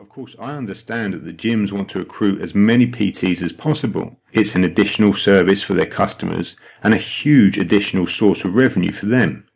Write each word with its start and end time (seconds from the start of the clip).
Of 0.00 0.08
course, 0.08 0.34
I 0.40 0.56
understand 0.56 1.12
that 1.12 1.24
the 1.24 1.32
gyms 1.32 1.72
want 1.72 1.90
to 1.90 1.98
recruit 1.98 2.40
as 2.40 2.54
many 2.54 2.86
PTs 2.86 3.42
as 3.42 3.52
possible. 3.52 4.16
It's 4.32 4.54
an 4.54 4.64
additional 4.64 5.12
service 5.12 5.62
for 5.62 5.74
their 5.74 5.84
customers 5.84 6.56
and 6.82 6.94
a 6.94 6.96
huge 6.96 7.58
additional 7.58 8.06
source 8.06 8.42
of 8.42 8.56
revenue 8.56 8.92
for 8.92 9.04
them. 9.04 9.46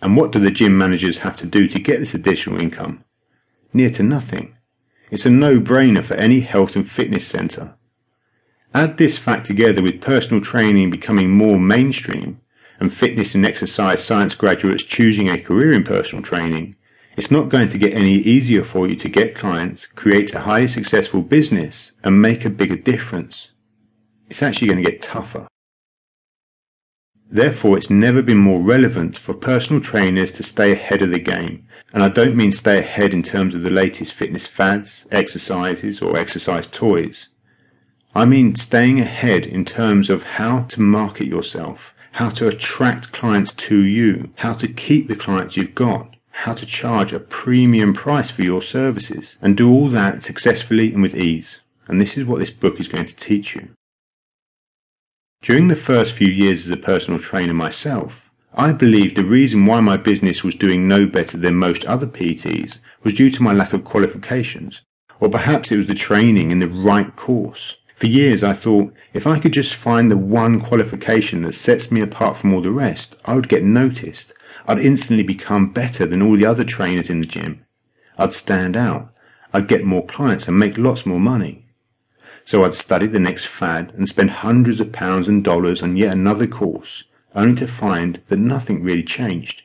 And 0.00 0.16
what 0.16 0.30
do 0.30 0.38
the 0.38 0.52
gym 0.52 0.78
managers 0.78 1.18
have 1.18 1.34
to 1.38 1.46
do 1.46 1.66
to 1.66 1.80
get 1.80 1.98
this 1.98 2.14
additional 2.14 2.60
income? 2.60 3.02
Near 3.72 3.90
to 3.90 4.04
nothing. 4.04 4.56
It's 5.10 5.26
a 5.26 5.30
no 5.30 5.58
brainer 5.58 6.04
for 6.04 6.14
any 6.14 6.38
health 6.38 6.76
and 6.76 6.88
fitness 6.88 7.26
centre. 7.26 7.74
Add 8.72 8.98
this 8.98 9.18
fact 9.18 9.46
together 9.46 9.82
with 9.82 10.00
personal 10.00 10.44
training 10.44 10.90
becoming 10.90 11.30
more 11.30 11.58
mainstream 11.58 12.40
and 12.78 12.92
fitness 12.92 13.34
and 13.34 13.44
exercise 13.44 14.04
science 14.04 14.36
graduates 14.36 14.84
choosing 14.84 15.28
a 15.28 15.40
career 15.40 15.72
in 15.72 15.82
personal 15.82 16.22
training, 16.22 16.76
it's 17.16 17.30
not 17.30 17.48
going 17.48 17.68
to 17.68 17.78
get 17.78 17.94
any 17.94 18.16
easier 18.16 18.64
for 18.64 18.88
you 18.88 18.96
to 18.96 19.08
get 19.08 19.34
clients, 19.34 19.86
create 19.86 20.34
a 20.34 20.40
highly 20.40 20.68
successful 20.68 21.22
business, 21.22 21.92
and 22.02 22.20
make 22.20 22.44
a 22.44 22.50
bigger 22.50 22.76
difference. 22.76 23.50
It's 24.28 24.42
actually 24.42 24.68
going 24.68 24.82
to 24.82 24.90
get 24.90 25.00
tougher. 25.00 25.46
Therefore, 27.30 27.76
it's 27.76 27.90
never 27.90 28.22
been 28.22 28.38
more 28.38 28.62
relevant 28.62 29.16
for 29.16 29.34
personal 29.34 29.80
trainers 29.80 30.30
to 30.32 30.42
stay 30.42 30.72
ahead 30.72 31.02
of 31.02 31.10
the 31.10 31.18
game. 31.18 31.66
And 31.92 32.02
I 32.02 32.08
don't 32.08 32.36
mean 32.36 32.52
stay 32.52 32.78
ahead 32.78 33.12
in 33.12 33.22
terms 33.22 33.54
of 33.54 33.62
the 33.62 33.70
latest 33.70 34.12
fitness 34.12 34.46
fads, 34.46 35.06
exercises, 35.10 36.02
or 36.02 36.16
exercise 36.16 36.66
toys. 36.66 37.28
I 38.14 38.24
mean 38.24 38.54
staying 38.54 39.00
ahead 39.00 39.46
in 39.46 39.64
terms 39.64 40.10
of 40.10 40.22
how 40.22 40.62
to 40.62 40.80
market 40.80 41.26
yourself, 41.26 41.94
how 42.12 42.30
to 42.30 42.46
attract 42.46 43.12
clients 43.12 43.52
to 43.52 43.82
you, 43.82 44.30
how 44.36 44.52
to 44.54 44.68
keep 44.68 45.08
the 45.08 45.16
clients 45.16 45.56
you've 45.56 45.74
got, 45.74 46.13
how 46.38 46.52
to 46.52 46.66
charge 46.66 47.12
a 47.12 47.20
premium 47.20 47.94
price 47.94 48.28
for 48.28 48.42
your 48.42 48.60
services, 48.60 49.38
and 49.40 49.56
do 49.56 49.70
all 49.70 49.88
that 49.88 50.22
successfully 50.22 50.92
and 50.92 51.00
with 51.00 51.14
ease. 51.14 51.60
And 51.86 52.00
this 52.00 52.18
is 52.18 52.24
what 52.24 52.40
this 52.40 52.50
book 52.50 52.80
is 52.80 52.88
going 52.88 53.06
to 53.06 53.16
teach 53.16 53.54
you. 53.54 53.68
During 55.42 55.68
the 55.68 55.76
first 55.76 56.12
few 56.12 56.28
years 56.28 56.66
as 56.66 56.70
a 56.70 56.76
personal 56.76 57.20
trainer 57.20 57.54
myself, 57.54 58.30
I 58.52 58.72
believed 58.72 59.16
the 59.16 59.24
reason 59.24 59.64
why 59.64 59.80
my 59.80 59.96
business 59.96 60.42
was 60.42 60.54
doing 60.54 60.88
no 60.88 61.06
better 61.06 61.36
than 61.36 61.54
most 61.54 61.84
other 61.86 62.06
PTs 62.06 62.78
was 63.04 63.14
due 63.14 63.30
to 63.30 63.42
my 63.42 63.52
lack 63.52 63.72
of 63.72 63.84
qualifications, 63.84 64.82
or 65.20 65.28
perhaps 65.28 65.70
it 65.70 65.76
was 65.76 65.86
the 65.86 65.94
training 65.94 66.50
in 66.50 66.58
the 66.58 66.68
right 66.68 67.14
course. 67.14 67.76
For 67.94 68.06
years 68.06 68.42
I 68.42 68.52
thought 68.52 68.92
if 69.12 69.26
I 69.26 69.38
could 69.38 69.52
just 69.52 69.74
find 69.74 70.10
the 70.10 70.16
one 70.16 70.60
qualification 70.60 71.42
that 71.42 71.54
sets 71.54 71.92
me 71.92 72.00
apart 72.00 72.36
from 72.36 72.52
all 72.52 72.60
the 72.60 72.70
rest, 72.70 73.16
I 73.24 73.34
would 73.34 73.48
get 73.48 73.62
noticed 73.62 74.32
I'd 74.66 74.78
instantly 74.78 75.22
become 75.22 75.72
better 75.72 76.06
than 76.06 76.22
all 76.22 76.36
the 76.36 76.46
other 76.46 76.64
trainers 76.64 77.10
in 77.10 77.20
the 77.20 77.26
gym. 77.26 77.64
I'd 78.18 78.32
stand 78.32 78.76
out. 78.76 79.14
I'd 79.52 79.68
get 79.68 79.84
more 79.84 80.04
clients 80.04 80.48
and 80.48 80.58
make 80.58 80.76
lots 80.78 81.06
more 81.06 81.20
money. 81.20 81.66
So 82.44 82.64
I'd 82.64 82.74
study 82.74 83.06
the 83.06 83.20
next 83.20 83.46
fad 83.46 83.92
and 83.96 84.08
spend 84.08 84.30
hundreds 84.30 84.80
of 84.80 84.92
pounds 84.92 85.28
and 85.28 85.44
dollars 85.44 85.82
on 85.82 85.96
yet 85.96 86.12
another 86.12 86.46
course, 86.46 87.04
only 87.34 87.54
to 87.56 87.68
find 87.68 88.20
that 88.26 88.38
nothing 88.38 88.82
really 88.82 89.02
changed. 89.02 89.62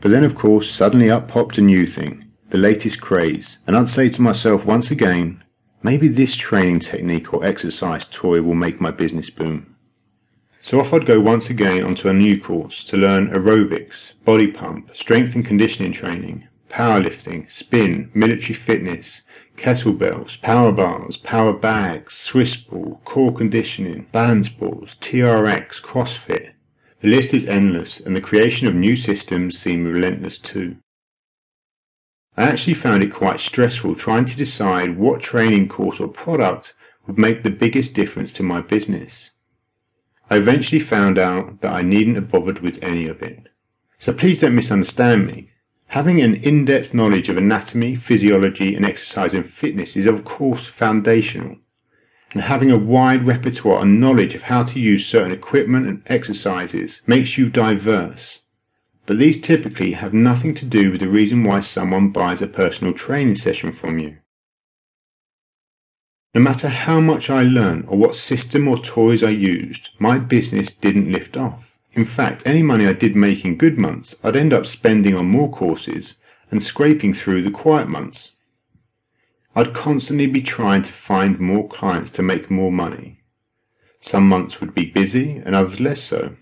But 0.00 0.10
then, 0.10 0.24
of 0.24 0.34
course, 0.34 0.70
suddenly 0.70 1.10
up 1.10 1.28
popped 1.28 1.58
a 1.58 1.60
new 1.60 1.86
thing, 1.86 2.24
the 2.50 2.58
latest 2.58 3.00
craze, 3.00 3.58
and 3.66 3.76
I'd 3.76 3.88
say 3.88 4.08
to 4.10 4.22
myself 4.22 4.64
once 4.64 4.90
again, 4.90 5.42
maybe 5.82 6.08
this 6.08 6.36
training 6.36 6.80
technique 6.80 7.32
or 7.34 7.44
exercise 7.44 8.04
toy 8.04 8.40
will 8.42 8.54
make 8.54 8.80
my 8.80 8.90
business 8.90 9.30
boom. 9.30 9.74
So 10.60 10.78
off 10.78 10.92
I'd 10.92 11.06
go 11.06 11.20
once 11.20 11.50
again 11.50 11.82
onto 11.82 12.08
a 12.08 12.12
new 12.14 12.40
course 12.40 12.84
to 12.84 12.96
learn 12.96 13.30
aerobics, 13.30 14.12
body 14.24 14.46
pump, 14.46 14.94
strength 14.94 15.34
and 15.34 15.44
conditioning 15.44 15.92
training, 15.92 16.46
powerlifting, 16.70 17.50
spin, 17.50 18.10
military 18.14 18.54
fitness, 18.54 19.22
kettlebells, 19.56 20.40
power 20.40 20.70
bars, 20.70 21.16
power 21.16 21.52
bags, 21.52 22.14
Swiss 22.14 22.56
ball, 22.56 23.00
core 23.04 23.34
conditioning, 23.34 24.06
balance 24.12 24.48
balls, 24.48 24.96
TRX, 25.00 25.82
CrossFit. 25.82 26.52
The 27.00 27.08
list 27.08 27.34
is 27.34 27.48
endless 27.48 27.98
and 27.98 28.14
the 28.14 28.20
creation 28.20 28.68
of 28.68 28.74
new 28.76 28.94
systems 28.94 29.58
seem 29.58 29.84
relentless 29.84 30.38
too. 30.38 30.76
I 32.36 32.44
actually 32.44 32.74
found 32.74 33.02
it 33.02 33.12
quite 33.12 33.40
stressful 33.40 33.94
trying 33.94 34.24
to 34.24 34.36
decide 34.36 34.96
what 34.96 35.20
training 35.20 35.68
course 35.68 36.00
or 36.00 36.08
product 36.08 36.72
would 37.06 37.18
make 37.18 37.42
the 37.42 37.50
biggest 37.50 37.94
difference 37.94 38.32
to 38.32 38.42
my 38.42 38.60
business. 38.62 39.30
I 40.30 40.36
eventually 40.36 40.80
found 40.80 41.18
out 41.18 41.60
that 41.60 41.72
I 41.72 41.82
needn't 41.82 42.16
have 42.16 42.30
bothered 42.30 42.60
with 42.60 42.82
any 42.82 43.06
of 43.06 43.22
it. 43.22 43.48
So 43.98 44.14
please 44.14 44.40
don't 44.40 44.54
misunderstand 44.54 45.26
me. 45.26 45.50
Having 45.88 46.22
an 46.22 46.36
in-depth 46.36 46.94
knowledge 46.94 47.28
of 47.28 47.36
anatomy, 47.36 47.96
physiology 47.96 48.74
and 48.74 48.86
exercise 48.86 49.34
and 49.34 49.44
fitness 49.44 49.94
is 49.94 50.06
of 50.06 50.24
course 50.24 50.66
foundational. 50.66 51.56
And 52.32 52.40
having 52.40 52.70
a 52.70 52.78
wide 52.78 53.24
repertoire 53.24 53.82
and 53.82 54.00
knowledge 54.00 54.34
of 54.34 54.42
how 54.42 54.62
to 54.62 54.80
use 54.80 55.06
certain 55.06 55.32
equipment 55.32 55.86
and 55.86 56.02
exercises 56.06 57.02
makes 57.06 57.36
you 57.36 57.50
diverse. 57.50 58.38
But 59.06 59.18
these 59.18 59.40
typically 59.40 59.92
have 59.92 60.14
nothing 60.14 60.54
to 60.54 60.64
do 60.64 60.92
with 60.92 61.00
the 61.00 61.08
reason 61.08 61.42
why 61.44 61.60
someone 61.60 62.10
buys 62.10 62.40
a 62.40 62.46
personal 62.46 62.92
training 62.92 63.36
session 63.36 63.72
from 63.72 63.98
you. 63.98 64.18
No 66.34 66.40
matter 66.40 66.68
how 66.68 67.00
much 67.00 67.28
I 67.28 67.42
learned 67.42 67.84
or 67.88 67.98
what 67.98 68.16
system 68.16 68.66
or 68.66 68.78
toys 68.78 69.22
I 69.22 69.30
used, 69.30 69.90
my 69.98 70.18
business 70.18 70.74
didn't 70.74 71.12
lift 71.12 71.36
off. 71.36 71.76
In 71.92 72.06
fact, 72.06 72.42
any 72.46 72.62
money 72.62 72.86
I 72.86 72.94
did 72.94 73.14
make 73.14 73.44
in 73.44 73.56
good 73.56 73.76
months, 73.76 74.16
I'd 74.24 74.36
end 74.36 74.52
up 74.52 74.64
spending 74.64 75.14
on 75.14 75.26
more 75.26 75.50
courses 75.50 76.14
and 76.50 76.62
scraping 76.62 77.12
through 77.12 77.42
the 77.42 77.50
quiet 77.50 77.88
months. 77.88 78.32
I'd 79.54 79.74
constantly 79.74 80.26
be 80.26 80.40
trying 80.40 80.82
to 80.82 80.92
find 80.92 81.38
more 81.38 81.68
clients 81.68 82.10
to 82.12 82.22
make 82.22 82.50
more 82.50 82.72
money. 82.72 83.20
Some 84.00 84.26
months 84.26 84.60
would 84.60 84.74
be 84.74 84.86
busy 84.86 85.42
and 85.44 85.54
others 85.54 85.80
less 85.80 86.02
so. 86.02 86.36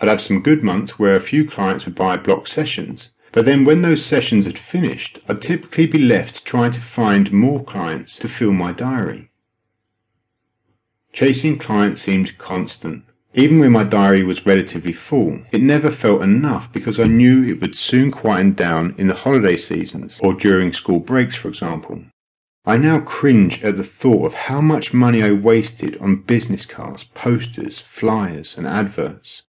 I'd 0.00 0.08
have 0.08 0.20
some 0.20 0.42
good 0.42 0.62
months 0.62 0.98
where 0.98 1.16
a 1.16 1.20
few 1.20 1.48
clients 1.48 1.86
would 1.86 1.94
buy 1.94 2.16
block 2.16 2.46
sessions, 2.46 3.10
but 3.32 3.44
then 3.44 3.64
when 3.64 3.82
those 3.82 4.04
sessions 4.04 4.46
had 4.46 4.58
finished, 4.58 5.18
I'd 5.28 5.42
typically 5.42 5.86
be 5.86 5.98
left 5.98 6.44
trying 6.44 6.72
to 6.72 6.80
find 6.80 7.32
more 7.32 7.62
clients 7.64 8.18
to 8.18 8.28
fill 8.28 8.52
my 8.52 8.72
diary. 8.72 9.30
Chasing 11.12 11.58
clients 11.58 12.02
seemed 12.02 12.36
constant. 12.36 13.04
Even 13.32 13.58
when 13.58 13.72
my 13.72 13.84
diary 13.84 14.22
was 14.22 14.46
relatively 14.46 14.92
full, 14.92 15.40
it 15.52 15.60
never 15.60 15.90
felt 15.90 16.22
enough 16.22 16.72
because 16.72 16.98
I 16.98 17.04
knew 17.04 17.44
it 17.44 17.60
would 17.60 17.76
soon 17.76 18.10
quieten 18.10 18.52
down 18.54 18.94
in 18.96 19.08
the 19.08 19.14
holiday 19.14 19.56
seasons 19.56 20.18
or 20.22 20.32
during 20.34 20.72
school 20.72 21.00
breaks, 21.00 21.34
for 21.34 21.48
example. 21.48 22.02
I 22.64 22.76
now 22.76 23.00
cringe 23.00 23.62
at 23.62 23.76
the 23.76 23.84
thought 23.84 24.26
of 24.26 24.34
how 24.34 24.60
much 24.60 24.92
money 24.92 25.22
I 25.22 25.32
wasted 25.32 25.96
on 25.98 26.22
business 26.22 26.66
cards, 26.66 27.04
posters, 27.14 27.78
flyers, 27.78 28.56
and 28.58 28.66
adverts. 28.66 29.42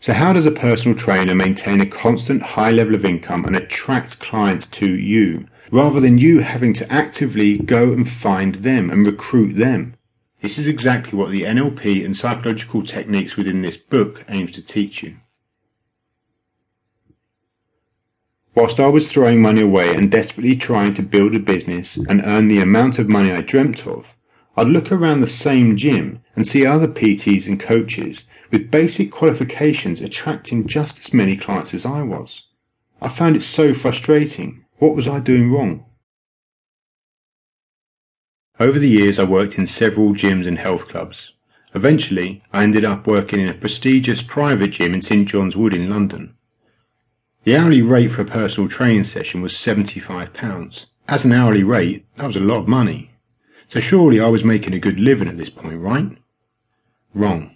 So, 0.00 0.14
how 0.14 0.32
does 0.32 0.46
a 0.46 0.50
personal 0.50 0.96
trainer 0.96 1.34
maintain 1.34 1.80
a 1.80 1.86
constant 1.86 2.42
high 2.42 2.70
level 2.70 2.94
of 2.94 3.04
income 3.04 3.44
and 3.44 3.54
attract 3.54 4.18
clients 4.18 4.66
to 4.66 4.86
you 4.86 5.46
rather 5.70 6.00
than 6.00 6.18
you 6.18 6.40
having 6.40 6.72
to 6.74 6.92
actively 6.92 7.58
go 7.58 7.92
and 7.92 8.08
find 8.08 8.56
them 8.56 8.90
and 8.90 9.06
recruit 9.06 9.54
them. 9.54 9.94
This 10.40 10.58
is 10.58 10.66
exactly 10.66 11.18
what 11.18 11.30
the 11.30 11.42
NLP 11.42 12.04
and 12.04 12.16
psychological 12.16 12.82
techniques 12.82 13.36
within 13.36 13.62
this 13.62 13.76
book 13.76 14.24
aims 14.28 14.52
to 14.52 14.62
teach 14.62 15.02
you. 15.02 15.16
Whilst 18.54 18.80
I 18.80 18.88
was 18.88 19.10
throwing 19.10 19.40
money 19.40 19.60
away 19.60 19.94
and 19.94 20.10
desperately 20.10 20.56
trying 20.56 20.94
to 20.94 21.02
build 21.02 21.34
a 21.34 21.38
business 21.38 21.96
and 21.96 22.22
earn 22.24 22.48
the 22.48 22.60
amount 22.60 22.98
of 22.98 23.08
money 23.08 23.30
I 23.30 23.42
dreamt 23.42 23.86
of, 23.86 24.16
I'd 24.56 24.66
look 24.66 24.90
around 24.90 25.20
the 25.20 25.26
same 25.26 25.76
gym 25.76 26.22
and 26.34 26.46
see 26.46 26.66
other 26.66 26.88
PTs 26.88 27.46
and 27.46 27.60
coaches 27.60 28.24
with 28.50 28.70
basic 28.70 29.10
qualifications 29.10 30.00
attracting 30.00 30.66
just 30.66 30.98
as 30.98 31.14
many 31.14 31.36
clients 31.36 31.74
as 31.74 31.86
I 31.86 32.02
was. 32.02 32.44
I 33.00 33.08
found 33.08 33.36
it 33.36 33.42
so 33.42 33.72
frustrating 33.74 34.64
what 34.78 34.96
was 34.96 35.06
I 35.06 35.20
doing 35.20 35.52
wrong? 35.52 35.84
Over 38.58 38.78
the 38.78 38.88
years, 38.88 39.18
I 39.18 39.24
worked 39.24 39.58
in 39.58 39.66
several 39.66 40.14
gyms 40.14 40.46
and 40.46 40.58
health 40.58 40.88
clubs. 40.88 41.34
Eventually, 41.74 42.42
I 42.52 42.62
ended 42.62 42.84
up 42.84 43.06
working 43.06 43.40
in 43.40 43.48
a 43.48 43.54
prestigious 43.54 44.22
private 44.22 44.68
gym 44.68 44.94
in 44.94 45.02
St 45.02 45.28
John's 45.28 45.54
Wood 45.54 45.74
in 45.74 45.90
London. 45.90 46.34
The 47.44 47.56
hourly 47.56 47.82
rate 47.82 48.08
for 48.08 48.22
a 48.22 48.26
personal 48.26 48.68
training 48.68 49.04
session 49.04 49.42
was 49.42 49.52
£75. 49.52 50.86
As 51.08 51.24
an 51.24 51.32
hourly 51.32 51.62
rate, 51.62 52.06
that 52.16 52.26
was 52.26 52.36
a 52.36 52.40
lot 52.40 52.60
of 52.60 52.68
money. 52.68 53.10
So 53.68 53.80
surely 53.80 54.18
I 54.18 54.28
was 54.28 54.44
making 54.44 54.74
a 54.74 54.78
good 54.78 54.98
living 54.98 55.28
at 55.28 55.38
this 55.38 55.50
point, 55.50 55.80
right? 55.80 56.18
Wrong. 57.14 57.54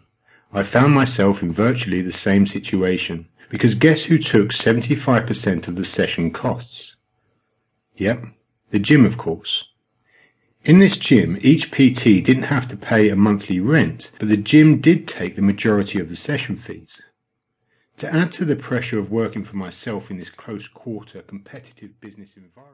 I 0.57 0.63
found 0.63 0.95
myself 0.95 1.43
in 1.43 1.53
virtually 1.53 2.01
the 2.01 2.13
same 2.13 2.47
situation, 2.47 3.27
because 3.49 3.75
guess 3.75 4.05
who 4.05 4.19
took 4.19 4.51
75% 4.51 5.67
of 5.67 5.75
the 5.75 5.85
session 5.85 6.31
costs? 6.31 6.95
Yep, 7.97 8.27
the 8.71 8.79
gym, 8.79 9.05
of 9.05 9.19
course. 9.19 9.65
In 10.63 10.79
this 10.79 10.97
gym, 10.97 11.39
each 11.41 11.73
PT 11.73 12.25
didn't 12.25 12.45
have 12.45 12.69
to 12.69 12.77
pay 12.77 13.09
a 13.09 13.17
monthly 13.17 13.59
rent, 13.59 14.13
but 14.21 14.29
the 14.29 14.37
gym 14.37 14.81
did 14.81 15.09
take 15.09 15.35
the 15.35 15.43
majority 15.43 15.99
of 15.99 16.09
the 16.09 16.15
session 16.15 16.55
fees. 16.55 17.03
To 17.97 18.13
add 18.15 18.31
to 18.33 18.45
the 18.45 18.55
pressure 18.55 18.99
of 19.01 19.11
working 19.11 19.43
for 19.43 19.57
myself 19.57 20.09
in 20.09 20.19
this 20.19 20.31
close 20.31 20.69
quarter 20.69 21.23
competitive 21.23 22.01
business 22.01 22.37
environment, 22.37 22.55